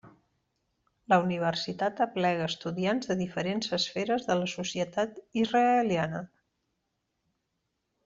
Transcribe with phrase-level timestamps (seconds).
[1.13, 6.27] La Universitat aplega estudiants de diferents esferes de la societat israeliana.